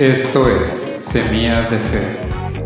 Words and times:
Esto 0.00 0.48
es 0.48 0.70
Semillas 1.02 1.70
de 1.70 1.76
Fe, 1.76 2.00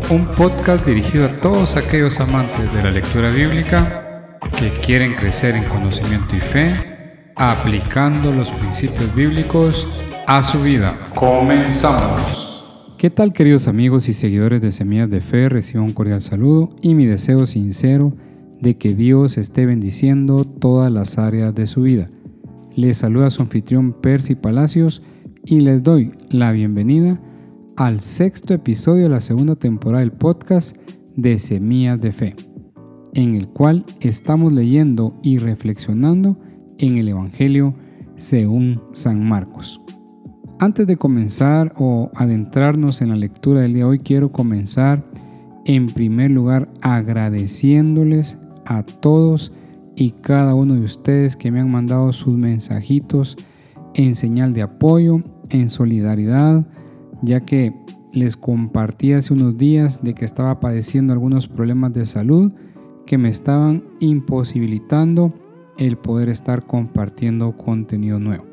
un 0.09 0.25
podcast 0.37 0.85
dirigido 0.85 1.25
a 1.25 1.33
todos 1.41 1.75
aquellos 1.75 2.21
amantes 2.21 2.73
de 2.73 2.81
la 2.81 2.91
lectura 2.91 3.29
bíblica 3.29 4.39
que 4.57 4.69
quieren 4.79 5.15
crecer 5.15 5.53
en 5.53 5.65
conocimiento 5.65 6.33
y 6.33 6.39
fe, 6.39 6.73
aplicando 7.35 8.31
los 8.31 8.49
principios 8.51 9.13
bíblicos 9.13 9.85
a 10.25 10.41
su 10.41 10.61
vida. 10.61 10.97
Comenzamos. 11.13 12.95
¿Qué 12.97 13.09
tal 13.09 13.33
queridos 13.33 13.67
amigos 13.67 14.07
y 14.07 14.13
seguidores 14.13 14.61
de 14.61 14.71
Semillas 14.71 15.09
de 15.09 15.19
Fe? 15.19 15.49
Recibo 15.49 15.83
un 15.83 15.91
cordial 15.91 16.21
saludo 16.21 16.73
y 16.81 16.95
mi 16.95 17.05
deseo 17.05 17.45
sincero 17.45 18.13
de 18.61 18.77
que 18.77 18.95
Dios 18.95 19.37
esté 19.37 19.65
bendiciendo 19.65 20.45
todas 20.45 20.89
las 20.89 21.17
áreas 21.17 21.53
de 21.53 21.67
su 21.67 21.81
vida. 21.81 22.07
Les 22.77 22.95
saluda 22.95 23.29
su 23.29 23.41
anfitrión 23.41 23.91
Percy 23.91 24.35
Palacios 24.35 25.01
y 25.47 25.59
les 25.59 25.83
doy 25.83 26.11
la 26.29 26.51
bienvenida 26.51 27.19
al 27.77 27.99
sexto 28.01 28.53
episodio 28.53 29.03
de 29.03 29.09
la 29.09 29.21
segunda 29.21 29.55
temporada 29.55 29.99
del 29.99 30.11
podcast 30.11 30.75
de 31.15 31.37
Semillas 31.37 31.99
de 32.01 32.11
Fe, 32.11 32.35
en 33.13 33.35
el 33.35 33.47
cual 33.47 33.85
estamos 33.99 34.53
leyendo 34.53 35.13
y 35.21 35.37
reflexionando 35.37 36.35
en 36.79 36.97
el 36.97 37.09
Evangelio 37.09 37.75
según 38.15 38.81
San 38.91 39.27
Marcos. 39.27 39.79
Antes 40.59 40.87
de 40.87 40.97
comenzar 40.97 41.73
o 41.77 42.09
adentrarnos 42.15 43.01
en 43.01 43.09
la 43.09 43.15
lectura 43.15 43.61
del 43.61 43.73
día 43.73 43.83
de 43.83 43.89
hoy, 43.89 43.99
quiero 43.99 44.31
comenzar 44.31 45.05
en 45.65 45.85
primer 45.87 46.31
lugar 46.31 46.69
agradeciéndoles 46.81 48.39
a 48.65 48.83
todos 48.83 49.51
y 49.95 50.11
cada 50.11 50.55
uno 50.55 50.73
de 50.73 50.81
ustedes 50.81 51.35
que 51.35 51.51
me 51.51 51.59
han 51.59 51.69
mandado 51.69 52.13
sus 52.13 52.35
mensajitos 52.35 53.37
en 53.95 54.13
señal 54.15 54.53
de 54.53 54.61
apoyo 54.61 55.23
en 55.49 55.69
solidaridad, 55.69 56.67
ya 57.21 57.41
que 57.41 57.73
les 58.13 58.37
compartí 58.37 59.13
hace 59.13 59.33
unos 59.33 59.57
días 59.57 60.03
de 60.03 60.13
que 60.13 60.25
estaba 60.25 60.59
padeciendo 60.59 61.13
algunos 61.13 61.47
problemas 61.47 61.93
de 61.93 62.05
salud 62.05 62.51
que 63.05 63.17
me 63.17 63.29
estaban 63.29 63.83
imposibilitando 63.99 65.33
el 65.77 65.97
poder 65.97 66.29
estar 66.29 66.65
compartiendo 66.65 67.57
contenido 67.57 68.19
nuevo. 68.19 68.45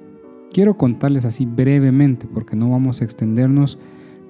Quiero 0.53 0.77
contarles 0.77 1.25
así 1.25 1.47
brevemente 1.47 2.27
porque 2.27 2.56
no 2.56 2.70
vamos 2.70 3.00
a 3.00 3.05
extendernos 3.05 3.78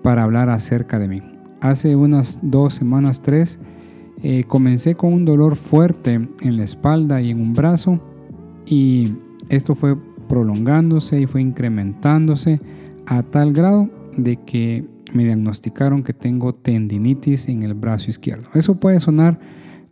para 0.03 0.23
hablar 0.23 0.51
acerca 0.51 0.99
de 0.99 1.09
mí. 1.09 1.23
Hace 1.61 1.97
unas 1.97 2.41
dos 2.43 2.75
semanas, 2.75 3.23
tres, 3.23 3.59
eh, 4.23 4.45
comencé 4.45 4.95
con 4.95 5.13
un 5.13 5.25
dolor 5.25 5.57
fuerte 5.57 6.21
en 6.43 6.57
la 6.57 6.65
espalda 6.65 7.21
y 7.21 7.31
en 7.31 7.41
un 7.41 7.55
brazo 7.55 8.01
y 8.67 9.15
esto 9.49 9.75
fue 9.75 9.97
prolongándose 10.33 11.21
y 11.21 11.27
fue 11.27 11.43
incrementándose 11.43 12.59
a 13.05 13.23
tal 13.23 13.53
grado 13.53 13.91
de 14.17 14.39
que 14.39 14.83
me 15.13 15.25
diagnosticaron 15.25 16.03
que 16.03 16.15
tengo 16.15 16.55
tendinitis 16.55 17.49
en 17.49 17.63
el 17.63 17.75
brazo 17.75 18.09
izquierdo. 18.09 18.49
Eso 18.55 18.81
puede 18.81 18.99
sonar 18.99 19.39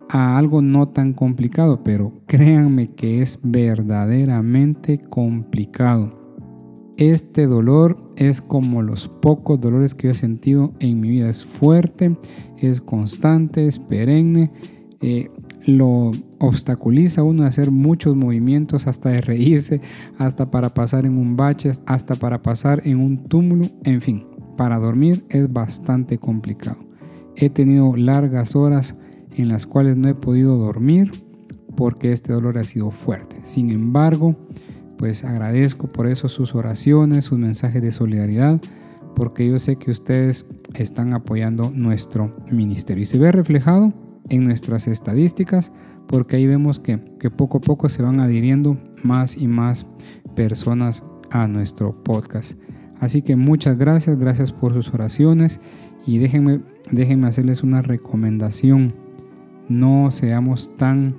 a 0.08 0.38
algo 0.38 0.62
no 0.62 0.88
tan 0.88 1.12
complicado, 1.12 1.84
pero 1.84 2.22
créanme 2.26 2.88
que 2.92 3.20
es 3.20 3.38
verdaderamente 3.42 4.98
complicado. 4.98 6.18
Este 6.96 7.46
dolor 7.46 8.02
es 8.16 8.40
como 8.40 8.80
los 8.80 9.08
pocos 9.08 9.60
dolores 9.60 9.94
que 9.94 10.08
he 10.08 10.14
sentido 10.14 10.72
en 10.80 11.00
mi 11.00 11.10
vida. 11.10 11.28
Es 11.28 11.44
fuerte, 11.44 12.16
es 12.56 12.80
constante, 12.80 13.66
es 13.66 13.78
perenne. 13.78 14.50
Eh, 15.02 15.30
lo 15.76 16.12
obstaculiza 16.38 17.20
a 17.20 17.24
uno 17.24 17.42
de 17.42 17.48
hacer 17.48 17.70
muchos 17.70 18.16
movimientos, 18.16 18.86
hasta 18.86 19.10
de 19.10 19.20
reírse, 19.20 19.80
hasta 20.18 20.46
para 20.46 20.74
pasar 20.74 21.06
en 21.06 21.18
un 21.18 21.36
bache, 21.36 21.72
hasta 21.86 22.14
para 22.14 22.42
pasar 22.42 22.82
en 22.84 22.98
un 22.98 23.24
túmulo, 23.24 23.66
en 23.84 24.00
fin, 24.00 24.26
para 24.56 24.78
dormir 24.78 25.24
es 25.28 25.52
bastante 25.52 26.18
complicado. 26.18 26.78
He 27.36 27.50
tenido 27.50 27.96
largas 27.96 28.56
horas 28.56 28.94
en 29.36 29.48
las 29.48 29.66
cuales 29.66 29.96
no 29.96 30.08
he 30.08 30.14
podido 30.14 30.56
dormir 30.58 31.10
porque 31.76 32.12
este 32.12 32.32
dolor 32.32 32.58
ha 32.58 32.64
sido 32.64 32.90
fuerte. 32.90 33.36
Sin 33.44 33.70
embargo, 33.70 34.34
pues 34.98 35.24
agradezco 35.24 35.90
por 35.90 36.06
eso 36.06 36.28
sus 36.28 36.54
oraciones, 36.54 37.24
sus 37.24 37.38
mensajes 37.38 37.80
de 37.82 37.90
solidaridad, 37.90 38.60
porque 39.14 39.48
yo 39.48 39.58
sé 39.58 39.76
que 39.76 39.90
ustedes 39.90 40.46
están 40.74 41.14
apoyando 41.14 41.70
nuestro 41.74 42.36
ministerio 42.50 43.02
y 43.02 43.06
se 43.06 43.18
ve 43.18 43.32
reflejado 43.32 43.92
en 44.28 44.44
nuestras 44.44 44.86
estadísticas 44.86 45.72
porque 46.10 46.34
ahí 46.34 46.46
vemos 46.46 46.80
que, 46.80 46.98
poco 47.30 47.58
a 47.58 47.60
poco 47.60 47.88
se 47.88 48.02
van 48.02 48.18
adhiriendo 48.18 48.76
más 49.04 49.36
y 49.36 49.46
más 49.46 49.86
personas 50.34 51.04
a 51.30 51.46
nuestro 51.46 51.94
podcast. 51.94 52.58
Así 52.98 53.22
que 53.22 53.36
muchas 53.36 53.78
gracias, 53.78 54.18
gracias 54.18 54.50
por 54.50 54.72
sus 54.74 54.92
oraciones 54.92 55.60
y 56.04 56.18
déjenme, 56.18 56.62
déjenme 56.90 57.28
hacerles 57.28 57.62
una 57.62 57.80
recomendación. 57.80 58.92
No 59.68 60.10
seamos 60.10 60.76
tan, 60.76 61.14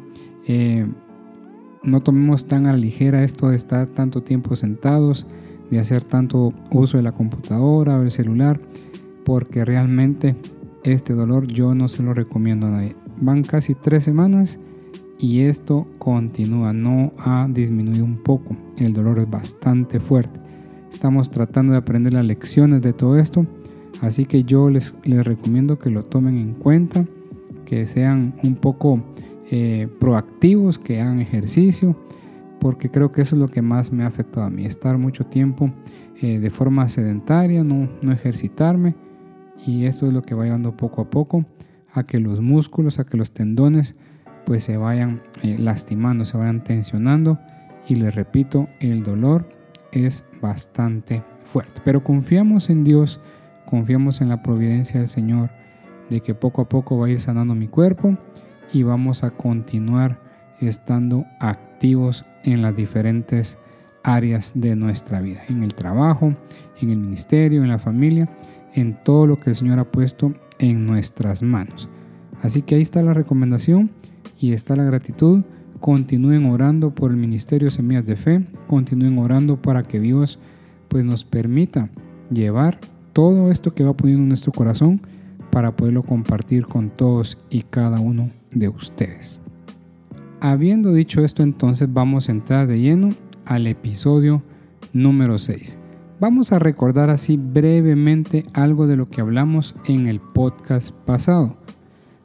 eh, 0.46 0.86
no 1.84 2.02
tomemos 2.02 2.46
tan 2.48 2.68
a 2.68 2.74
ligera 2.74 3.24
esto 3.24 3.48
de 3.48 3.56
estar 3.56 3.88
tanto 3.88 4.24
tiempo 4.24 4.58
sentados, 4.58 5.26
de 5.70 5.80
hacer 5.80 6.04
tanto 6.04 6.54
uso 6.70 6.98
de 6.98 7.04
la 7.04 7.14
computadora 7.14 7.98
o 7.98 8.02
el 8.02 8.12
celular, 8.12 8.60
porque 9.24 9.64
realmente 9.64 10.36
este 10.84 11.14
dolor 11.14 11.48
yo 11.48 11.76
no 11.76 11.88
se 11.88 12.04
lo 12.04 12.14
recomiendo 12.14 12.68
a 12.68 12.72
nadie. 12.72 12.96
Van 13.20 13.44
casi 13.44 13.76
tres 13.76 14.04
semanas 14.04 14.60
y 15.20 15.42
esto 15.42 15.86
continúa, 16.00 16.74
no 16.74 17.14
ha 17.18 17.48
disminuido 17.50 18.04
un 18.04 18.18
poco. 18.18 18.56
El 18.78 18.94
dolor 18.94 19.20
es 19.20 19.30
bastante 19.30 20.00
fuerte. 20.00 20.40
Estamos 20.92 21.30
tratando 21.30 21.74
de 21.74 21.78
aprender 21.78 22.14
las 22.14 22.26
lecciones 22.26 22.82
de 22.82 22.94
todo 22.94 23.18
esto, 23.18 23.46
así 24.02 24.26
que 24.26 24.44
yo 24.44 24.70
les, 24.70 24.96
les 25.04 25.26
recomiendo 25.26 25.80
que 25.80 25.90
lo 25.90 26.04
tomen 26.04 26.38
en 26.38 26.54
cuenta, 26.54 27.06
que 27.66 27.86
sean 27.86 28.34
un 28.44 28.56
poco 28.56 29.00
eh, 29.52 29.88
proactivos, 30.00 30.80
que 30.80 31.00
hagan 31.00 31.20
ejercicio, 31.20 31.96
porque 32.60 32.90
creo 32.90 33.12
que 33.12 33.22
eso 33.22 33.36
es 33.36 33.40
lo 33.40 33.48
que 33.48 33.62
más 33.62 33.92
me 33.92 34.04
ha 34.04 34.08
afectado 34.08 34.46
a 34.46 34.50
mí, 34.50 34.66
estar 34.66 34.98
mucho 34.98 35.26
tiempo 35.26 35.72
eh, 36.22 36.40
de 36.40 36.50
forma 36.50 36.90
sedentaria, 36.90 37.64
no, 37.64 37.88
no 38.02 38.12
ejercitarme 38.12 38.96
y 39.66 39.86
eso 39.86 40.08
es 40.08 40.14
lo 40.14 40.22
que 40.22 40.36
va 40.36 40.46
llevando 40.46 40.76
poco 40.76 41.02
a 41.02 41.10
poco 41.10 41.46
a 41.94 42.04
que 42.04 42.20
los 42.20 42.42
músculos, 42.42 43.00
a 43.00 43.06
que 43.06 43.18
los 43.18 43.34
tendones 43.34 43.96
pues 44.46 44.64
se 44.64 44.78
vayan 44.78 45.22
eh, 45.44 45.58
lastimando, 45.60 46.26
se 46.26 46.38
vayan 46.38 46.64
tensionando 46.64 47.40
y 47.88 47.96
les 47.96 48.16
repito, 48.16 48.68
el 48.80 49.04
dolor 49.04 49.48
es 49.92 50.26
bastante 50.42 51.24
fuerte. 51.44 51.82
Pero 51.84 52.04
confiamos 52.04 52.70
en 52.70 52.84
Dios, 52.84 53.20
confiamos 53.66 54.22
en 54.22 54.30
la 54.30 54.42
providencia 54.42 55.00
del 55.00 55.10
Señor 55.10 55.50
de 56.10 56.22
que 56.22 56.34
poco 56.34 56.62
a 56.62 56.70
poco 56.70 56.98
va 56.98 57.08
a 57.08 57.10
ir 57.10 57.20
sanando 57.20 57.56
mi 57.56 57.68
cuerpo 57.68 58.18
y 58.74 58.84
vamos 58.84 59.24
a 59.24 59.32
continuar 59.32 60.20
estando 60.60 61.26
activos 61.40 62.26
en 62.44 62.62
las 62.62 62.76
diferentes 62.76 63.58
áreas 64.04 64.54
de 64.56 64.76
nuestra 64.76 65.22
vida, 65.22 65.42
en 65.50 65.64
el 65.64 65.74
trabajo, 65.74 66.36
en 66.82 66.90
el 66.90 66.98
ministerio, 66.98 67.64
en 67.64 67.70
la 67.70 67.80
familia 67.80 68.30
en 68.74 69.02
todo 69.04 69.28
lo 69.28 69.40
que 69.40 69.52
el 69.52 69.56
Señor 69.56 69.80
ha 69.80 69.92
puesto 69.92 70.34
en 70.60 70.86
nuestras 70.86 71.42
manos. 71.42 71.90
Así 72.42 72.62
que 72.62 72.76
ahí 72.76 72.82
está 72.82 73.02
la 73.04 73.14
recomendación 73.14 73.92
y 74.40 74.54
está 74.54 74.76
la 74.76 74.84
gratitud. 74.84 75.44
Continúen 75.80 76.46
orando 76.46 76.94
por 76.94 77.12
el 77.12 77.18
ministerio 77.18 77.72
Semillas 77.72 78.06
de 78.06 78.16
Fe, 78.16 78.46
continúen 78.68 79.18
orando 79.18 79.62
para 79.62 79.84
que 79.84 80.00
Dios 80.00 80.40
pues 80.88 81.04
nos 81.04 81.24
permita 81.24 81.90
llevar 82.32 82.80
todo 83.14 83.52
esto 83.52 83.74
que 83.74 83.84
va 83.84 83.94
poniendo 83.94 84.24
en 84.24 84.30
nuestro 84.30 84.52
corazón 84.52 85.02
para 85.52 85.76
poderlo 85.76 86.04
compartir 86.04 86.66
con 86.66 86.90
todos 86.90 87.38
y 87.50 87.62
cada 87.64 88.00
uno 88.00 88.30
de 88.52 88.70
ustedes. 88.70 89.40
Habiendo 90.40 90.94
dicho 90.94 91.24
esto, 91.24 91.44
entonces 91.44 91.92
vamos 91.92 92.28
a 92.28 92.32
entrar 92.32 92.68
de 92.68 92.80
lleno 92.80 93.10
al 93.46 93.68
episodio 93.68 94.42
número 94.94 95.38
6. 95.38 95.81
Vamos 96.22 96.52
a 96.52 96.60
recordar 96.60 97.10
así 97.10 97.36
brevemente 97.36 98.46
algo 98.54 98.86
de 98.86 98.96
lo 98.96 99.10
que 99.10 99.22
hablamos 99.22 99.76
en 99.86 100.06
el 100.06 100.20
podcast 100.20 100.92
pasado. 100.92 101.58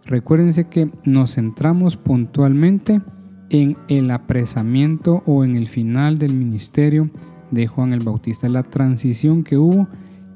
Recuérdense 0.04 0.68
que 0.68 0.90
nos 1.06 1.36
centramos 1.36 1.96
puntualmente 1.96 3.00
en 3.48 3.78
el 3.88 4.10
apresamiento 4.10 5.22
o 5.24 5.44
en 5.44 5.56
el 5.56 5.66
final 5.66 6.18
del 6.18 6.34
ministerio 6.34 7.08
de 7.50 7.68
Juan 7.68 7.94
el 7.94 8.00
Bautista, 8.00 8.50
la 8.50 8.64
transición 8.64 9.42
que 9.42 9.56
hubo 9.56 9.88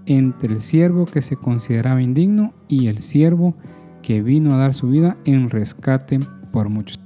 entre 0.06 0.54
el 0.54 0.62
siervo 0.62 1.04
que 1.04 1.20
se 1.20 1.36
consideraba 1.36 2.00
indigno 2.00 2.54
y 2.66 2.86
el 2.86 2.96
siervo 2.96 3.56
que 4.00 4.22
vino 4.22 4.54
a 4.54 4.56
dar 4.56 4.72
su 4.72 4.88
vida 4.88 5.18
en 5.26 5.50
rescate 5.50 6.18
por 6.50 6.70
muchos. 6.70 6.98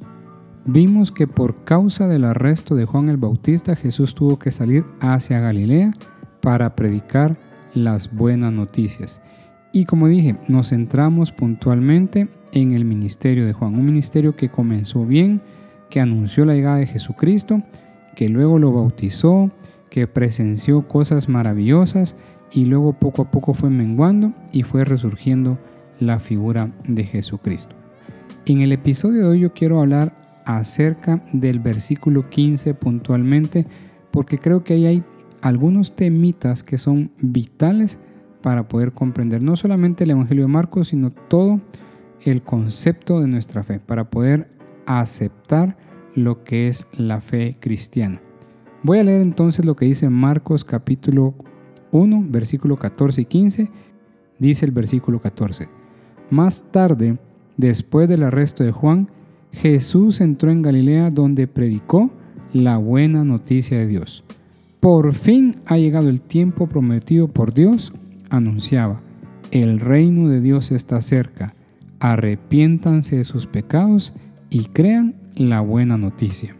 Vimos 0.66 1.10
que 1.10 1.26
por 1.26 1.64
causa 1.64 2.06
del 2.06 2.24
arresto 2.24 2.76
de 2.76 2.84
Juan 2.84 3.08
el 3.08 3.16
Bautista 3.16 3.74
Jesús 3.74 4.14
tuvo 4.14 4.38
que 4.38 4.52
salir 4.52 4.84
hacia 5.00 5.40
Galilea 5.40 5.94
para 6.44 6.76
predicar 6.76 7.38
las 7.72 8.14
buenas 8.14 8.52
noticias. 8.52 9.22
Y 9.72 9.86
como 9.86 10.08
dije, 10.08 10.36
nos 10.46 10.68
centramos 10.68 11.32
puntualmente 11.32 12.28
en 12.52 12.74
el 12.74 12.84
ministerio 12.84 13.46
de 13.46 13.54
Juan, 13.54 13.74
un 13.74 13.86
ministerio 13.86 14.36
que 14.36 14.50
comenzó 14.50 15.06
bien, 15.06 15.40
que 15.88 16.02
anunció 16.02 16.44
la 16.44 16.52
llegada 16.52 16.76
de 16.76 16.86
Jesucristo, 16.86 17.62
que 18.14 18.28
luego 18.28 18.58
lo 18.58 18.72
bautizó, 18.72 19.50
que 19.88 20.06
presenció 20.06 20.86
cosas 20.86 21.30
maravillosas 21.30 22.14
y 22.52 22.66
luego 22.66 22.92
poco 22.92 23.22
a 23.22 23.30
poco 23.30 23.54
fue 23.54 23.70
menguando 23.70 24.32
y 24.52 24.64
fue 24.64 24.84
resurgiendo 24.84 25.58
la 25.98 26.20
figura 26.20 26.70
de 26.86 27.04
Jesucristo. 27.04 27.74
En 28.44 28.60
el 28.60 28.72
episodio 28.72 29.22
de 29.22 29.28
hoy 29.28 29.40
yo 29.40 29.54
quiero 29.54 29.80
hablar 29.80 30.12
acerca 30.44 31.24
del 31.32 31.58
versículo 31.58 32.28
15 32.28 32.74
puntualmente 32.74 33.66
porque 34.10 34.36
creo 34.36 34.62
que 34.62 34.74
ahí 34.74 34.84
hay 34.84 35.04
algunos 35.44 35.94
temitas 35.94 36.62
que 36.62 36.78
son 36.78 37.10
vitales 37.20 37.98
para 38.40 38.66
poder 38.66 38.92
comprender 38.92 39.42
no 39.42 39.56
solamente 39.56 40.04
el 40.04 40.12
Evangelio 40.12 40.44
de 40.44 40.52
Marcos, 40.52 40.88
sino 40.88 41.10
todo 41.10 41.60
el 42.22 42.42
concepto 42.42 43.20
de 43.20 43.28
nuestra 43.28 43.62
fe, 43.62 43.78
para 43.78 44.08
poder 44.08 44.48
aceptar 44.86 45.76
lo 46.14 46.44
que 46.44 46.68
es 46.68 46.88
la 46.96 47.20
fe 47.20 47.58
cristiana. 47.60 48.22
Voy 48.82 49.00
a 49.00 49.04
leer 49.04 49.20
entonces 49.20 49.66
lo 49.66 49.76
que 49.76 49.84
dice 49.84 50.08
Marcos 50.08 50.64
capítulo 50.64 51.34
1, 51.92 52.24
versículo 52.28 52.78
14 52.78 53.20
y 53.20 53.24
15. 53.26 53.70
Dice 54.38 54.64
el 54.64 54.72
versículo 54.72 55.20
14. 55.20 55.68
Más 56.30 56.72
tarde, 56.72 57.18
después 57.58 58.08
del 58.08 58.22
arresto 58.22 58.64
de 58.64 58.72
Juan, 58.72 59.10
Jesús 59.52 60.22
entró 60.22 60.50
en 60.50 60.62
Galilea 60.62 61.10
donde 61.10 61.46
predicó 61.46 62.10
la 62.54 62.78
buena 62.78 63.24
noticia 63.24 63.76
de 63.76 63.86
Dios. 63.86 64.24
Por 64.84 65.14
fin 65.14 65.62
ha 65.64 65.78
llegado 65.78 66.10
el 66.10 66.20
tiempo 66.20 66.66
prometido 66.66 67.26
por 67.26 67.54
Dios, 67.54 67.94
anunciaba. 68.28 69.00
El 69.50 69.80
reino 69.80 70.28
de 70.28 70.42
Dios 70.42 70.72
está 70.72 71.00
cerca. 71.00 71.54
Arrepiéntanse 72.00 73.16
de 73.16 73.24
sus 73.24 73.46
pecados 73.46 74.12
y 74.50 74.66
crean 74.66 75.14
la 75.36 75.62
buena 75.62 75.96
noticia. 75.96 76.54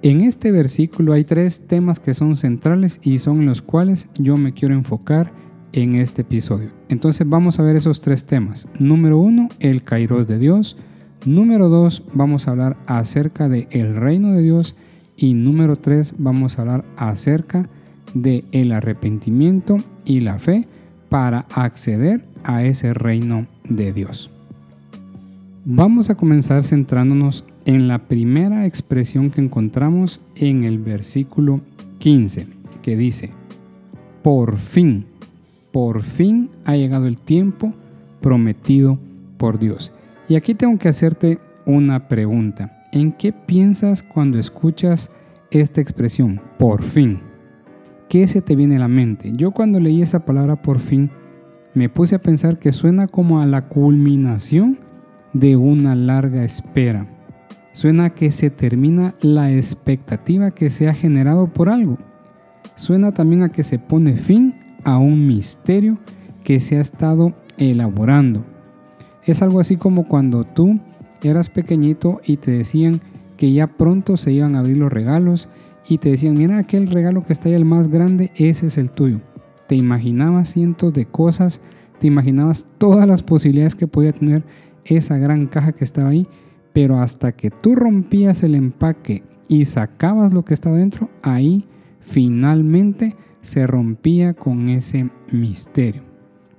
En 0.00 0.22
este 0.22 0.52
versículo 0.52 1.12
hay 1.12 1.24
tres 1.24 1.66
temas 1.66 2.00
que 2.00 2.14
son 2.14 2.38
centrales 2.38 2.98
y 3.02 3.18
son 3.18 3.44
los 3.44 3.60
cuales 3.60 4.08
yo 4.18 4.38
me 4.38 4.54
quiero 4.54 4.72
enfocar 4.72 5.34
en 5.72 5.96
este 5.96 6.22
episodio. 6.22 6.70
Entonces 6.88 7.28
vamos 7.28 7.60
a 7.60 7.62
ver 7.62 7.76
esos 7.76 8.00
tres 8.00 8.24
temas. 8.24 8.70
Número 8.78 9.18
uno, 9.18 9.50
el 9.60 9.82
Kairos 9.82 10.26
de 10.26 10.38
Dios. 10.38 10.78
Número 11.26 11.68
dos, 11.68 12.04
vamos 12.14 12.48
a 12.48 12.52
hablar 12.52 12.78
acerca 12.86 13.50
de 13.50 13.68
el 13.70 13.94
reino 13.96 14.32
de 14.32 14.40
Dios. 14.40 14.76
Y 15.16 15.34
número 15.34 15.76
tres, 15.76 16.14
vamos 16.18 16.58
a 16.58 16.62
hablar 16.62 16.84
acerca 16.96 17.68
de 18.14 18.44
el 18.52 18.72
arrepentimiento 18.72 19.78
y 20.04 20.20
la 20.20 20.38
fe 20.38 20.66
para 21.08 21.46
acceder 21.54 22.24
a 22.44 22.64
ese 22.64 22.94
reino 22.94 23.46
de 23.68 23.92
Dios. 23.92 24.30
Vamos 25.64 26.10
a 26.10 26.14
comenzar 26.14 26.62
centrándonos 26.62 27.44
en 27.64 27.88
la 27.88 27.98
primera 27.98 28.66
expresión 28.66 29.30
que 29.30 29.40
encontramos 29.40 30.20
en 30.36 30.64
el 30.64 30.78
versículo 30.78 31.60
15, 31.98 32.46
que 32.82 32.96
dice, 32.96 33.32
por 34.22 34.58
fin, 34.58 35.06
por 35.72 36.02
fin 36.02 36.50
ha 36.64 36.76
llegado 36.76 37.06
el 37.06 37.18
tiempo 37.18 37.74
prometido 38.20 38.98
por 39.38 39.58
Dios. 39.58 39.92
Y 40.28 40.36
aquí 40.36 40.54
tengo 40.54 40.78
que 40.78 40.88
hacerte 40.88 41.38
una 41.64 42.06
pregunta. 42.08 42.75
¿En 42.92 43.12
qué 43.12 43.32
piensas 43.32 44.02
cuando 44.02 44.38
escuchas 44.38 45.10
esta 45.50 45.80
expresión, 45.80 46.40
por 46.58 46.82
fin? 46.82 47.20
¿Qué 48.08 48.28
se 48.28 48.40
te 48.40 48.54
viene 48.54 48.76
a 48.76 48.80
la 48.80 48.88
mente? 48.88 49.32
Yo 49.34 49.50
cuando 49.50 49.80
leí 49.80 50.02
esa 50.02 50.24
palabra 50.24 50.62
por 50.62 50.78
fin, 50.78 51.10
me 51.74 51.88
puse 51.88 52.14
a 52.14 52.22
pensar 52.22 52.58
que 52.58 52.72
suena 52.72 53.08
como 53.08 53.40
a 53.40 53.46
la 53.46 53.68
culminación 53.68 54.78
de 55.32 55.56
una 55.56 55.94
larga 55.94 56.44
espera. 56.44 57.06
Suena 57.72 58.10
que 58.10 58.30
se 58.30 58.50
termina 58.50 59.14
la 59.20 59.52
expectativa 59.52 60.52
que 60.52 60.70
se 60.70 60.88
ha 60.88 60.94
generado 60.94 61.48
por 61.48 61.68
algo. 61.68 61.98
Suena 62.76 63.12
también 63.12 63.42
a 63.42 63.48
que 63.48 63.64
se 63.64 63.78
pone 63.78 64.16
fin 64.16 64.54
a 64.84 64.98
un 64.98 65.26
misterio 65.26 65.98
que 66.44 66.60
se 66.60 66.78
ha 66.78 66.80
estado 66.80 67.34
elaborando. 67.58 68.44
Es 69.24 69.42
algo 69.42 69.58
así 69.58 69.76
como 69.76 70.06
cuando 70.06 70.44
tú 70.44 70.80
eras 71.26 71.48
pequeñito 71.48 72.20
y 72.24 72.36
te 72.38 72.50
decían 72.50 73.00
que 73.36 73.52
ya 73.52 73.66
pronto 73.66 74.16
se 74.16 74.32
iban 74.32 74.56
a 74.56 74.60
abrir 74.60 74.78
los 74.78 74.92
regalos 74.92 75.48
y 75.88 75.98
te 75.98 76.10
decían, 76.10 76.34
mira 76.34 76.58
aquel 76.58 76.88
regalo 76.88 77.24
que 77.24 77.32
está 77.32 77.48
ahí 77.48 77.54
el 77.54 77.64
más 77.64 77.88
grande, 77.88 78.32
ese 78.34 78.66
es 78.66 78.78
el 78.78 78.90
tuyo. 78.90 79.20
Te 79.68 79.76
imaginabas 79.76 80.50
cientos 80.50 80.92
de 80.92 81.06
cosas, 81.06 81.60
te 82.00 82.06
imaginabas 82.06 82.66
todas 82.78 83.06
las 83.06 83.22
posibilidades 83.22 83.74
que 83.74 83.86
podía 83.86 84.12
tener 84.12 84.44
esa 84.84 85.18
gran 85.18 85.46
caja 85.46 85.72
que 85.72 85.84
estaba 85.84 86.10
ahí, 86.10 86.26
pero 86.72 86.98
hasta 86.98 87.32
que 87.32 87.50
tú 87.50 87.74
rompías 87.74 88.42
el 88.42 88.54
empaque 88.54 89.22
y 89.48 89.64
sacabas 89.64 90.32
lo 90.32 90.44
que 90.44 90.54
estaba 90.54 90.76
dentro, 90.76 91.10
ahí 91.22 91.64
finalmente 92.00 93.16
se 93.42 93.66
rompía 93.66 94.34
con 94.34 94.68
ese 94.68 95.10
misterio. 95.30 96.02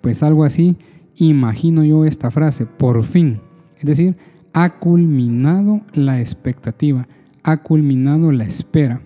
Pues 0.01 0.23
algo 0.23 0.43
así, 0.43 0.77
imagino 1.15 1.83
yo 1.83 2.05
esta 2.05 2.31
frase, 2.31 2.65
por 2.65 3.03
fin. 3.03 3.41
Es 3.77 3.85
decir, 3.85 4.15
ha 4.53 4.79
culminado 4.79 5.81
la 5.93 6.19
expectativa, 6.19 7.07
ha 7.43 7.57
culminado 7.57 8.31
la 8.31 8.43
espera. 8.43 9.01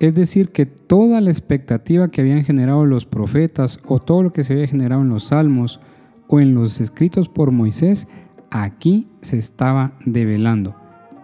Es 0.00 0.14
decir, 0.14 0.48
que 0.48 0.66
toda 0.66 1.20
la 1.20 1.30
expectativa 1.30 2.10
que 2.10 2.20
habían 2.20 2.44
generado 2.44 2.86
los 2.86 3.06
profetas 3.06 3.80
o 3.86 4.00
todo 4.00 4.24
lo 4.24 4.32
que 4.32 4.42
se 4.42 4.54
había 4.54 4.66
generado 4.66 5.02
en 5.02 5.08
los 5.08 5.24
salmos 5.24 5.80
o 6.26 6.40
en 6.40 6.54
los 6.54 6.80
escritos 6.80 7.28
por 7.28 7.52
Moisés, 7.52 8.08
aquí 8.50 9.06
se 9.20 9.38
estaba 9.38 9.92
develando. 10.04 10.74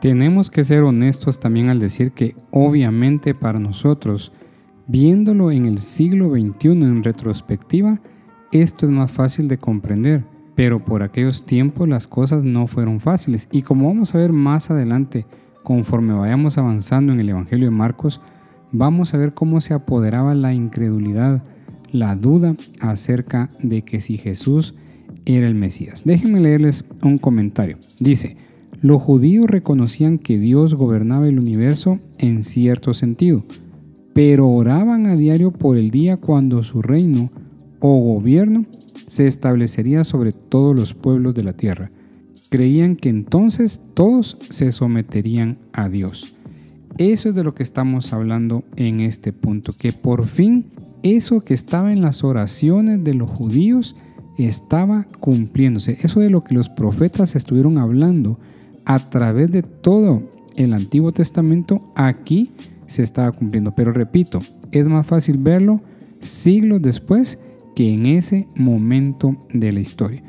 Tenemos 0.01 0.49
que 0.51 0.63
ser 0.63 0.85
honestos 0.85 1.41
también 1.41 1.71
al 1.71 1.81
decir 1.81 2.13
que 2.13 2.37
obviamente 2.53 3.35
para 3.35 3.59
nosotros, 3.59 4.33
viéndolo 4.87 5.51
en 5.51 5.67
el 5.67 5.79
siglo 5.79 6.31
XXI 6.31 6.69
en 6.69 7.03
retrospectiva, 7.03 8.01
esto 8.53 8.87
es 8.87 8.93
más 8.93 9.11
fácil 9.11 9.49
de 9.49 9.59
comprender, 9.59 10.25
pero 10.59 10.85
por 10.85 11.05
aquellos 11.05 11.47
tiempos 11.47 11.89
las 11.89 12.09
cosas 12.09 12.45
no 12.45 12.67
fueron 12.67 12.99
fáciles 12.99 13.47
y 13.53 13.63
como 13.63 13.87
vamos 13.87 14.13
a 14.13 14.19
ver 14.19 14.33
más 14.33 14.73
adelante, 14.73 15.25
conforme 15.63 16.13
vayamos 16.15 16.59
avanzando 16.59 17.13
en 17.13 17.21
el 17.21 17.29
Evangelio 17.29 17.67
de 17.67 17.71
Marcos, 17.71 18.21
vamos 18.73 19.15
a 19.15 19.19
ver 19.19 19.35
cómo 19.35 19.61
se 19.61 19.73
apoderaba 19.73 20.35
la 20.35 20.53
incredulidad, 20.53 21.45
la 21.93 22.17
duda 22.17 22.57
acerca 22.81 23.51
de 23.61 23.83
que 23.83 24.01
si 24.01 24.19
Jesús 24.19 24.75
era 25.27 25.47
el 25.47 25.55
Mesías. 25.55 26.03
Déjenme 26.05 26.41
leerles 26.41 26.85
un 27.05 27.19
comentario. 27.19 27.79
Dice, 28.01 28.37
los 28.81 29.01
judíos 29.01 29.49
reconocían 29.49 30.19
que 30.19 30.41
Dios 30.41 30.75
gobernaba 30.75 31.29
el 31.29 31.39
universo 31.39 32.01
en 32.19 32.43
cierto 32.43 32.95
sentido, 32.95 33.45
pero 34.13 34.49
oraban 34.49 35.07
a 35.07 35.15
diario 35.15 35.53
por 35.53 35.77
el 35.77 35.93
día 35.93 36.17
cuando 36.17 36.65
su 36.65 36.83
reino 36.83 37.31
o 37.79 38.01
gobierno 38.01 38.65
se 39.09 39.27
establecería 39.27 40.05
sobre 40.05 40.33
todos 40.33 40.77
los 40.77 40.95
pueblos 40.95 41.35
de 41.35 41.43
la 41.43 41.55
tierra. 41.55 41.91
Creían 42.51 42.95
que 42.95 43.09
entonces 43.09 43.81
todos 43.95 44.39
se 44.49 44.71
someterían 44.71 45.59
a 45.73 45.89
Dios. 45.89 46.35
Eso 46.99 47.31
es 47.31 47.35
de 47.35 47.45
lo 47.45 47.55
que 47.55 47.63
estamos 47.63 48.13
hablando 48.13 48.65
en 48.77 49.01
este 49.01 49.33
punto, 49.33 49.73
que 49.77 49.93
por 49.93 50.27
fin 50.27 50.67
eso 51.03 51.41
que 51.41 51.55
estaba 51.55 51.93
en 51.93 52.03
las 52.03 52.25
oraciones 52.25 53.05
de 53.05 53.15
los 53.15 53.31
judíos 53.31 53.97
estaba 54.37 55.07
cumpliéndose. 55.21 55.99
Eso 56.03 56.21
de 56.21 56.31
lo 56.31 56.45
que 56.45 56.55
los 56.55 56.69
profetas 56.69 57.37
estuvieron 57.37 57.79
hablando 57.79 58.39
a 58.85 59.11
través 59.11 59.51
de 59.51 59.63
todo 59.63 60.23
el 60.57 60.73
Antiguo 60.73 61.13
Testamento, 61.13 61.81
aquí 61.95 62.51
se 62.87 63.03
estaba 63.03 63.33
cumpliendo. 63.33 63.73
Pero 63.75 63.93
repito, 63.93 64.41
es 64.73 64.85
más 64.87 65.07
fácil 65.07 65.39
verlo 65.39 65.81
siglos 66.21 66.83
después 66.83 67.39
que 67.79 67.95
en 67.95 68.07
ese 68.07 68.49
momento 68.57 69.37
de 69.55 69.71
la 69.71 69.79
historia. 69.79 70.21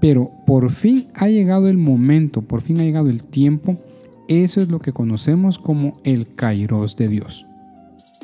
Pero 0.00 0.30
por 0.46 0.70
fin 0.70 1.08
ha 1.12 1.28
llegado 1.28 1.68
el 1.68 1.76
momento, 1.76 2.40
por 2.40 2.62
fin 2.62 2.80
ha 2.80 2.84
llegado 2.84 3.10
el 3.10 3.26
tiempo 3.26 3.78
eso 4.26 4.62
es 4.62 4.70
lo 4.70 4.78
que 4.78 4.94
conocemos 4.94 5.58
como 5.58 5.92
el 6.02 6.34
Kairos 6.34 6.96
de 6.96 7.08
Dios. 7.08 7.46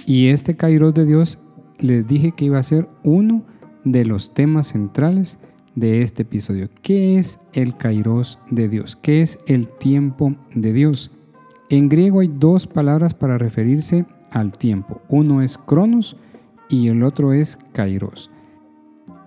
Y 0.07 0.29
este 0.29 0.57
Kairos 0.57 0.95
de 0.95 1.05
Dios 1.05 1.39
les 1.79 2.07
dije 2.07 2.33
que 2.33 2.47
iba 2.47 2.59
a 2.59 2.63
ser 2.63 2.89
uno 3.05 3.45
de 3.85 4.07
los 4.07 4.33
temas 4.33 4.69
centrales 4.69 5.39
de 5.75 6.01
este 6.01 6.23
episodio. 6.23 6.71
¿Qué 6.81 7.19
es 7.19 7.39
el 7.53 7.77
Kairos 7.77 8.39
de 8.51 8.71
Dios? 8.71 8.97
¿Qué 8.97 9.21
es 9.21 9.39
el 9.47 9.69
tiempo 9.69 10.37
de 10.55 10.73
Dios? 10.73 11.11
En 11.69 11.91
griego 11.91 12.21
hay 12.21 12.29
dos 12.29 12.67
palabras 12.67 13.13
para 13.13 13.37
referirse 13.37 14.07
al 14.31 14.57
tiempo. 14.57 15.03
Uno 15.11 15.43
es 15.43 15.59
cronos 15.59 16.17
y 16.71 16.89
el 16.89 17.03
otro 17.03 17.35
es 17.35 17.59
kairos. 17.75 18.31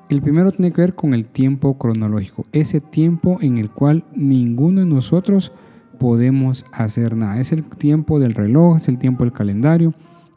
El 0.10 0.22
primero 0.22 0.52
tiene 0.52 0.72
que 0.72 0.82
ver 0.82 0.96
con 0.96 1.14
el 1.14 1.26
tiempo 1.26 1.78
cronológico, 1.78 2.46
ese 2.52 2.82
tiempo 2.82 3.40
en 3.42 3.58
el 3.58 3.72
cual 3.72 4.04
ninguno 4.16 4.82
de 4.82 4.86
nosotros 4.86 5.52
podemos 6.00 6.66
hacer 6.72 7.16
nada. 7.16 7.40
Es 7.40 7.52
el 7.52 7.64
tiempo 7.64 8.20
del 8.20 8.34
reloj, 8.34 8.76
es 8.76 8.88
el 8.90 8.98
tiempo 8.98 9.24
del 9.24 9.34
calendario, 9.34 9.94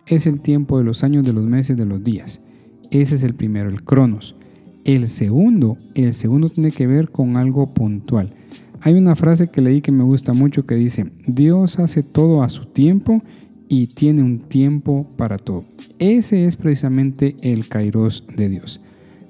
es 0.06 0.26
el 0.26 0.40
tiempo 0.40 0.78
de 0.78 0.84
los 0.84 1.02
años, 1.02 1.24
de 1.24 1.32
los 1.32 1.44
meses, 1.44 1.76
de 1.76 1.84
los 1.84 2.02
días. 2.02 2.40
Ese 2.90 3.16
es 3.16 3.22
el 3.22 3.34
primero, 3.34 3.68
el 3.68 3.82
cronos. 3.82 4.36
El 4.84 5.08
segundo, 5.08 5.76
el 5.94 6.12
segundo 6.12 6.48
tiene 6.48 6.70
que 6.70 6.86
ver 6.86 7.10
con 7.10 7.36
algo 7.36 7.74
puntual. 7.74 8.32
Hay 8.80 8.94
una 8.94 9.16
frase 9.16 9.48
que 9.48 9.60
leí 9.60 9.80
que 9.80 9.90
me 9.90 10.04
gusta 10.04 10.32
mucho 10.32 10.64
que 10.64 10.76
dice, 10.76 11.10
Dios 11.26 11.80
hace 11.80 12.04
todo 12.04 12.44
a 12.44 12.48
su 12.48 12.66
tiempo 12.66 13.22
y 13.68 13.88
tiene 13.88 14.22
un 14.22 14.38
tiempo 14.38 15.08
para 15.16 15.38
todo. 15.38 15.64
Ese 15.98 16.46
es 16.46 16.56
precisamente 16.56 17.34
el 17.42 17.68
kairos 17.68 18.24
de 18.36 18.48
Dios. 18.48 18.80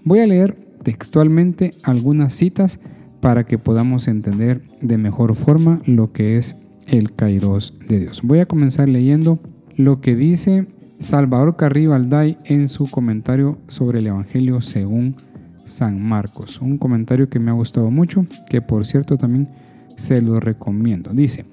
Voy 0.07 0.21
a 0.21 0.27
leer 0.29 0.55
textualmente 0.85 1.75
algunas 1.83 2.33
citas 2.33 2.79
para 3.21 3.45
que 3.45 3.59
podamos 3.59 4.07
entender 4.07 4.63
de 4.81 4.99
mejor 4.99 5.35
forma 5.35 5.81
lo 5.85 6.13
que 6.13 6.37
es 6.37 6.55
el 6.87 7.13
kairos 7.13 7.75
de 7.89 7.99
Dios. 7.99 8.21
Voy 8.23 8.39
a 8.39 8.47
comenzar 8.47 8.89
leyendo 8.89 9.41
lo 9.75 10.01
que 10.01 10.15
dice 10.15 10.69
Salvador 11.01 11.57
Carrillo 11.57 11.93
Alday 11.93 12.39
en 12.45 12.69
su 12.69 12.89
comentario 12.89 13.59
sobre 13.67 13.99
el 13.99 14.07
Evangelio 14.07 14.61
según 14.61 15.17
San 15.65 16.09
Marcos. 16.09 16.61
Un 16.61 16.79
comentario 16.79 17.29
que 17.29 17.41
me 17.41 17.51
ha 17.51 17.55
gustado 17.55 17.91
mucho, 17.91 18.27
que 18.49 18.63
por 18.63 18.87
cierto 18.87 19.17
también 19.17 19.49
se 19.97 20.23
lo 20.23 20.39
recomiendo. 20.39 21.11
Dice, 21.15 21.47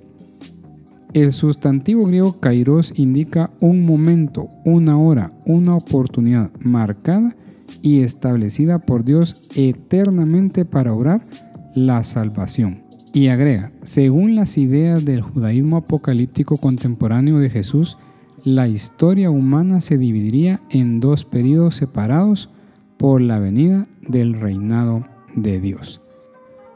el 1.14 1.32
sustantivo 1.32 2.06
griego 2.06 2.40
kairos 2.40 2.94
indica 2.98 3.50
un 3.62 3.84
momento, 3.84 4.48
una 4.64 4.96
hora, 4.96 5.32
una 5.48 5.76
oportunidad 5.76 6.52
marcada 6.60 7.36
y 7.82 8.02
establecida 8.02 8.80
por 8.80 9.04
Dios 9.04 9.42
eternamente 9.56 10.66
para 10.66 10.94
obrar 10.94 11.26
la 11.76 12.04
salvación. 12.04 12.84
Y 13.14 13.28
agrega, 13.28 13.72
según 13.82 14.36
las 14.36 14.58
ideas 14.58 15.06
del 15.06 15.22
judaísmo 15.22 15.78
apocalíptico 15.78 16.58
contemporáneo 16.58 17.40
de 17.40 17.50
Jesús, 17.50 17.98
la 18.44 18.68
historia 18.68 19.30
humana 19.30 19.82
se 19.82 19.98
dividiría 19.98 20.62
en 20.70 21.00
dos 21.00 21.24
periodos 21.24 21.76
separados 21.76 22.50
por 22.98 23.22
la 23.22 23.40
venida 23.40 23.88
del 24.08 24.34
reinado 24.34 25.06
de 25.36 25.62
Dios. 25.62 26.02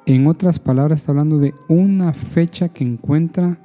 En 0.06 0.28
otras 0.28 0.60
palabras, 0.60 1.02
está 1.02 1.12
hablando 1.12 1.40
de 1.40 1.54
una 1.68 2.14
fecha 2.14 2.70
que 2.70 2.84
encuentra 2.84 3.60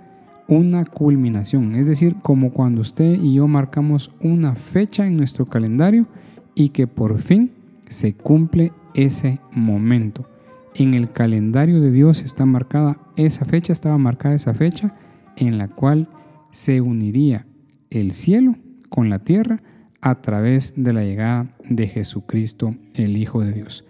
una 0.49 0.85
culminación, 0.85 1.75
es 1.77 1.87
decir, 1.87 2.17
como 2.23 2.53
cuando 2.53 2.81
usted 2.81 3.15
y 3.21 3.35
yo 3.35 3.47
marcamos 3.47 4.11
una 4.21 4.55
fecha 4.55 5.07
en 5.07 5.17
nuestro 5.17 5.47
calendario 5.47 6.07
y 6.54 6.71
que 6.71 6.87
por 6.87 7.18
fin 7.18 7.52
se 7.88 8.14
cumple 8.14 8.73
ese 8.94 9.40
momento. 9.52 10.26
En 10.75 10.94
el 10.94 11.12
calendario 11.12 11.80
de 11.80 11.90
Dios 11.90 12.23
está 12.23 12.47
marcada 12.47 12.99
esa 13.16 13.44
fecha, 13.44 13.73
estaba 13.73 13.99
marcada 13.99 14.35
esa 14.35 14.54
fecha 14.54 14.94
en 15.37 15.59
la 15.59 15.68
cual 15.68 16.09
se 16.50 16.80
uniría 16.80 17.47
el 17.90 18.12
cielo 18.12 18.56
con 18.88 19.11
la 19.11 19.18
tierra 19.18 19.62
a 20.00 20.21
través 20.21 20.75
de 20.76 20.92
la 20.92 21.04
llegada 21.04 21.54
de 21.68 21.88
Jesucristo, 21.88 22.75
el 22.94 23.16
Hijo 23.16 23.42
de 23.42 23.52
Dios. 23.52 23.85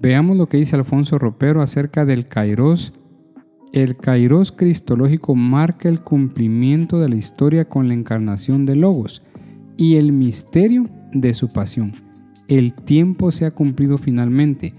Veamos 0.00 0.36
lo 0.36 0.48
que 0.48 0.58
dice 0.58 0.76
Alfonso 0.76 1.18
Ropero 1.18 1.62
acerca 1.62 2.04
del 2.04 2.28
Kairos. 2.28 2.92
El 3.72 3.96
Kairos 3.96 4.52
cristológico 4.52 5.34
marca 5.34 5.88
el 5.88 6.00
cumplimiento 6.02 7.00
de 7.00 7.08
la 7.08 7.16
historia 7.16 7.68
con 7.68 7.88
la 7.88 7.94
encarnación 7.94 8.66
de 8.66 8.76
Logos 8.76 9.22
y 9.76 9.96
el 9.96 10.12
misterio 10.12 10.84
de 11.20 11.34
su 11.34 11.48
pasión. 11.48 11.94
El 12.48 12.74
tiempo 12.74 13.32
se 13.32 13.44
ha 13.44 13.50
cumplido 13.50 13.98
finalmente, 13.98 14.74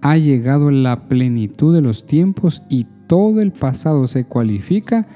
ha 0.00 0.16
llegado 0.16 0.70
la 0.70 1.08
plenitud 1.08 1.74
de 1.74 1.80
los 1.80 2.06
tiempos 2.06 2.62
y 2.68 2.86
todo 3.06 3.40
el 3.40 3.52
pasado 3.52 4.06
se 4.06 4.24
cualifica 4.24 5.06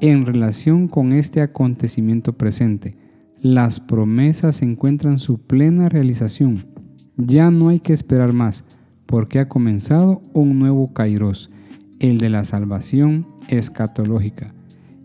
en 0.00 0.26
relación 0.26 0.88
con 0.88 1.12
este 1.12 1.40
acontecimiento 1.40 2.34
presente. 2.34 2.96
Las 3.40 3.80
promesas 3.80 4.62
encuentran 4.62 5.18
su 5.18 5.38
plena 5.38 5.88
realización. 5.88 6.66
Ya 7.16 7.50
no 7.50 7.68
hay 7.68 7.80
que 7.80 7.92
esperar 7.92 8.32
más, 8.32 8.64
porque 9.06 9.38
ha 9.38 9.48
comenzado 9.48 10.22
un 10.32 10.58
nuevo 10.58 10.92
Kairos, 10.92 11.50
el 11.98 12.18
de 12.18 12.28
la 12.28 12.44
salvación 12.44 13.26
escatológica. 13.48 14.54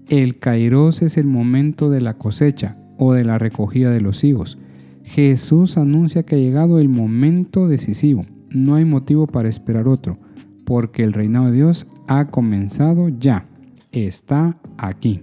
El 0.10 0.40
Kairos 0.40 1.02
es 1.02 1.18
el 1.18 1.26
momento 1.26 1.90
de 1.90 2.02
la 2.02 2.18
cosecha 2.18 2.78
o 2.98 3.14
de 3.14 3.24
la 3.24 3.38
recogida 3.38 3.92
de 3.92 4.02
los 4.02 4.24
higos. 4.24 4.58
Jesús 5.04 5.78
anuncia 5.78 6.24
que 6.24 6.36
ha 6.36 6.40
llegado 6.40 6.80
el 6.80 6.90
momento 6.90 7.68
decisivo. 7.68 8.26
No 8.50 8.76
hay 8.76 8.86
motivo 8.86 9.28
para 9.28 9.50
esperar 9.50 9.88
otro, 9.88 10.18
porque 10.66 11.04
el 11.04 11.14
reinado 11.14 11.48
de 11.48 11.54
Dios 11.54 11.88
ha 12.08 12.28
comenzado 12.28 13.10
ya. 13.10 13.46
Está 13.92 14.58
aquí. 14.78 15.22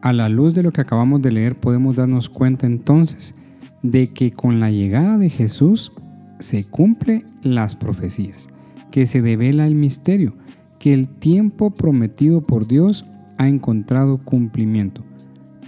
A 0.00 0.12
la 0.12 0.28
luz 0.28 0.54
de 0.54 0.62
lo 0.62 0.70
que 0.70 0.80
acabamos 0.80 1.22
de 1.22 1.32
leer 1.32 1.58
podemos 1.58 1.96
darnos 1.96 2.28
cuenta 2.28 2.66
entonces 2.66 3.34
de 3.82 4.08
que 4.08 4.30
con 4.30 4.60
la 4.60 4.70
llegada 4.70 5.18
de 5.18 5.28
Jesús 5.28 5.92
se 6.38 6.64
cumplen 6.64 7.24
las 7.42 7.74
profecías, 7.74 8.48
que 8.90 9.06
se 9.06 9.22
devela 9.22 9.66
el 9.66 9.74
misterio, 9.74 10.34
que 10.78 10.92
el 10.94 11.08
tiempo 11.08 11.70
prometido 11.70 12.42
por 12.42 12.68
Dios 12.68 13.04
ha 13.38 13.48
encontrado 13.48 14.18
cumplimiento. 14.18 15.04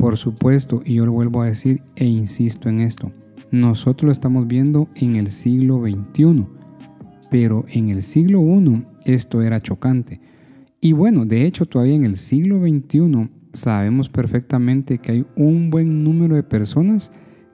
Por 0.00 0.16
supuesto, 0.16 0.80
y 0.82 0.94
yo 0.94 1.04
lo 1.04 1.12
vuelvo 1.12 1.42
a 1.42 1.46
decir 1.46 1.82
e 1.94 2.06
insisto 2.06 2.70
en 2.70 2.80
esto, 2.80 3.12
nosotros 3.50 4.06
lo 4.06 4.12
estamos 4.12 4.46
viendo 4.46 4.88
en 4.94 5.16
el 5.16 5.30
siglo 5.30 5.82
XXI, 5.82 6.46
pero 7.30 7.66
en 7.68 7.90
el 7.90 8.00
siglo 8.00 8.40
I 8.40 8.86
esto 9.04 9.42
era 9.42 9.60
chocante. 9.60 10.18
Y 10.80 10.92
bueno, 10.92 11.26
de 11.26 11.44
hecho 11.44 11.66
todavía 11.66 11.96
en 11.96 12.06
el 12.06 12.16
siglo 12.16 12.60
XXI 12.60 13.28
sabemos 13.52 14.08
perfectamente 14.08 14.96
que 14.96 15.12
hay 15.12 15.26
un 15.36 15.68
buen 15.68 16.02
número 16.02 16.34
de 16.34 16.44
personas 16.44 17.12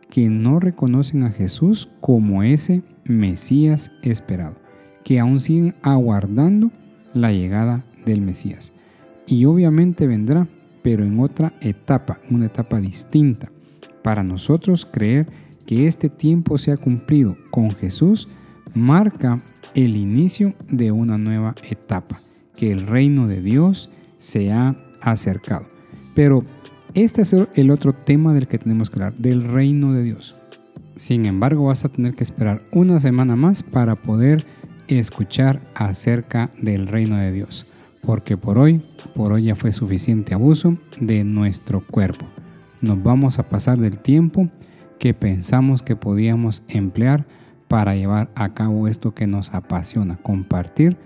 que 0.09 0.29
no 0.29 0.61
reconocen 0.61 1.25
a 1.25 1.33
Jesús 1.33 1.89
como 2.01 2.45
ese 2.45 2.85
Mesías 3.05 3.91
esperado, 4.03 4.55
que 5.03 5.19
aún 5.19 5.41
siguen 5.41 5.75
aguardando 5.83 6.71
la 7.13 7.33
llegada 7.33 7.85
del 8.05 8.21
Mesías. 8.21 8.73
Y 9.27 9.47
obviamente 9.47 10.07
vendrá, 10.07 10.47
pero 10.87 11.05
en 11.05 11.19
otra 11.19 11.53
etapa, 11.61 12.21
una 12.31 12.47
etapa 12.47 12.81
distinta. 12.81 13.51
Para 14.05 14.23
nosotros 14.23 14.87
creer 14.87 15.27
que 15.67 15.89
este 15.89 16.09
tiempo 16.09 16.59
se 16.59 16.71
ha 16.71 16.77
cumplido 16.77 17.37
con 17.51 17.73
Jesús 17.73 18.29
marca 18.73 19.39
el 19.75 19.97
inicio 19.97 20.55
de 20.69 20.93
una 20.93 21.19
nueva 21.19 21.57
etapa, 21.69 22.21
que 22.55 22.71
el 22.71 22.87
reino 22.87 23.27
de 23.27 23.41
Dios 23.41 23.91
se 24.21 24.53
ha 24.53 24.77
acercado. 25.01 25.67
Pero 26.15 26.45
este 26.95 27.23
es 27.23 27.33
el 27.33 27.73
otro 27.73 27.93
tema 27.93 28.33
del 28.33 28.47
que 28.47 28.61
tenemos 28.61 28.89
que 28.89 29.01
hablar, 29.01 29.17
del 29.17 29.43
reino 29.43 29.93
de 29.93 30.05
Dios. 30.05 30.41
Sin 30.95 31.27
embargo, 31.27 31.65
vas 31.65 31.85
a 31.85 31.89
tener 31.89 32.15
que 32.15 32.23
esperar 32.23 32.63
una 32.71 33.01
semana 33.01 33.35
más 33.35 33.65
para 33.65 33.97
poder 33.97 34.45
escuchar 34.87 35.61
acerca 35.75 36.49
del 36.63 36.87
reino 36.87 37.17
de 37.17 37.33
Dios. 37.33 37.67
Porque 38.07 38.37
por 38.37 38.59
hoy, 38.59 38.81
por 39.15 39.33
hoy 39.33 39.45
ya 39.45 39.57
fue 39.57 39.73
suficiente 39.73 40.33
abuso 40.33 40.79
de 41.01 41.25
nuestro 41.25 41.85
cuerpo. 41.85 42.25
Nos 42.81 43.03
vamos 43.03 43.41
a 43.41 43.47
pasar 43.47 43.79
del 43.79 43.99
tiempo 43.99 44.49
que 45.01 45.13
pensamos 45.13 45.83
que 45.83 45.97
podíamos 45.97 46.63
emplear 46.69 47.27
para 47.69 47.97
llevar 47.97 48.31
a 48.37 48.55
cabo 48.55 48.87
esto 48.87 49.13
que 49.13 49.27
nos 49.27 49.53
apasiona, 49.55 50.17
compartir 50.17 50.97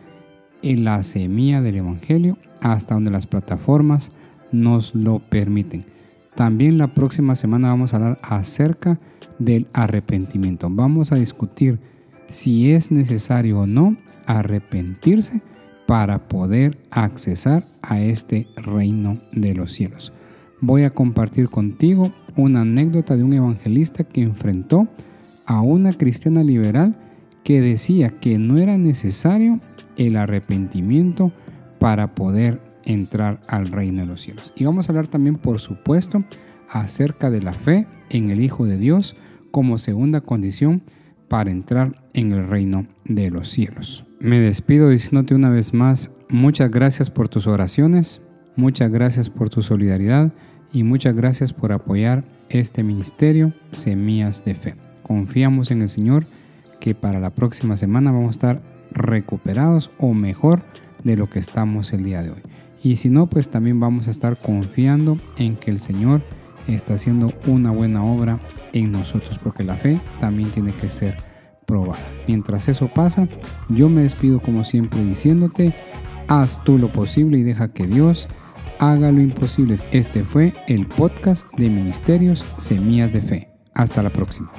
en 0.63 0.85
la 0.85 1.03
semilla 1.03 1.63
del 1.63 1.77
Evangelio 1.77 2.37
hasta 2.61 2.95
donde 2.95 3.11
las 3.11 3.27
plataformas 3.27 4.13
nos 4.53 4.95
lo 4.95 5.21
permiten. 5.21 5.87
También 6.35 6.77
la 6.77 6.93
próxima 6.93 7.35
semana 7.35 7.69
vamos 7.69 7.93
a 7.93 7.97
hablar 7.97 8.19
acerca 8.23 8.99
del 9.39 9.69
arrepentimiento. 9.73 10.69
Vamos 10.71 11.13
a 11.13 11.17
discutir 11.17 11.79
si 12.29 12.73
es 12.73 12.91
necesario 12.91 13.61
o 13.61 13.67
no 13.67 13.97
arrepentirse 14.27 15.43
para 15.91 16.23
poder 16.23 16.79
accesar 16.93 17.65
a 17.83 18.01
este 18.01 18.47
reino 18.55 19.19
de 19.33 19.55
los 19.55 19.73
cielos. 19.73 20.13
Voy 20.61 20.85
a 20.85 20.91
compartir 20.91 21.49
contigo 21.49 22.13
una 22.37 22.61
anécdota 22.61 23.17
de 23.17 23.25
un 23.25 23.33
evangelista 23.33 24.05
que 24.05 24.23
enfrentó 24.23 24.87
a 25.47 25.63
una 25.63 25.93
cristiana 25.93 26.45
liberal 26.45 26.95
que 27.43 27.61
decía 27.61 28.09
que 28.09 28.39
no 28.39 28.59
era 28.59 28.79
necesario 28.79 29.59
el 29.97 30.17
arrepentimiento 30.17 31.33
para 31.81 32.15
poder 32.15 32.61
entrar 32.85 33.41
al 33.49 33.67
reino 33.67 34.03
de 34.03 34.07
los 34.07 34.21
cielos. 34.21 34.53
Y 34.55 34.67
vamos 34.67 34.89
a 34.89 34.93
hablar 34.93 35.09
también, 35.09 35.35
por 35.35 35.59
supuesto, 35.59 36.23
acerca 36.69 37.31
de 37.31 37.43
la 37.43 37.53
fe 37.53 37.89
en 38.11 38.31
el 38.31 38.41
Hijo 38.41 38.65
de 38.65 38.79
Dios 38.79 39.17
como 39.51 39.77
segunda 39.77 40.21
condición 40.21 40.83
para 41.27 41.51
entrar 41.51 42.01
en 42.15 42.31
el 42.31 42.47
reino 42.47 42.87
de 43.07 43.33
los 43.33 43.49
cielos. 43.49 44.07
Me 44.21 44.39
despido 44.39 44.91
diciéndote 44.91 45.35
una 45.35 45.49
vez 45.49 45.73
más, 45.73 46.13
muchas 46.29 46.71
gracias 46.71 47.09
por 47.09 47.31
tus 47.31 47.47
oraciones, 47.47 48.21
muchas 48.55 48.91
gracias 48.91 49.31
por 49.31 49.49
tu 49.49 49.63
solidaridad 49.63 50.31
y 50.75 50.85
muchas 50.85 51.17
gracias 51.17 51.55
por 51.55 51.73
apoyar 51.73 52.23
este 52.51 52.83
ministerio 52.83 53.55
Semillas 53.73 54.45
de 54.45 54.55
Fe. 54.55 54.75
Confiamos 55.03 55.71
en 55.71 55.81
el 55.81 55.89
Señor 55.89 56.27
que 56.81 56.95
para 56.95 57.19
la 57.19 57.31
próxima 57.31 57.79
semana 57.79 58.13
vamos 58.13 58.29
a 58.29 58.31
estar 58.31 58.63
recuperados 58.91 59.91
o 59.99 60.13
mejor 60.13 60.61
de 61.03 61.17
lo 61.17 61.31
que 61.31 61.39
estamos 61.39 61.95
el 61.95 62.05
día 62.05 62.23
de 62.23 62.33
hoy. 62.33 62.43
Y 62.83 62.97
si 62.97 63.09
no, 63.09 63.27
pues 63.27 63.49
también 63.49 63.81
vamos 63.81 64.07
a 64.07 64.11
estar 64.11 64.37
confiando 64.37 65.19
en 65.39 65.57
que 65.57 65.71
el 65.71 65.79
Señor 65.79 66.21
está 66.67 66.93
haciendo 66.93 67.33
una 67.47 67.71
buena 67.71 68.05
obra 68.05 68.39
en 68.75 68.93
nosotros, 68.93 69.41
porque 69.43 69.65
la 69.65 69.79
fe 69.79 69.99
también 70.19 70.51
tiene 70.51 70.75
que 70.75 70.91
ser 70.91 71.30
Mientras 72.27 72.69
eso 72.69 72.89
pasa, 72.89 73.29
yo 73.69 73.89
me 73.89 74.03
despido 74.03 74.41
como 74.41 74.65
siempre 74.65 75.03
diciéndote, 75.05 75.73
haz 76.29 76.63
tú 76.65 76.79
lo 76.79 76.89
posible 76.93 77.39
y 77.39 77.43
deja 77.43 77.73
que 77.73 77.87
Dios 77.87 78.29
haga 78.79 79.13
lo 79.13 79.21
imposible. 79.21 79.77
Este 79.93 80.25
fue 80.25 80.53
el 80.67 80.87
podcast 80.87 81.47
de 81.57 81.69
Ministerios 81.69 82.45
Semillas 82.59 83.13
de 83.13 83.21
Fe. 83.21 83.49
Hasta 83.75 84.03
la 84.03 84.11
próxima. 84.11 84.51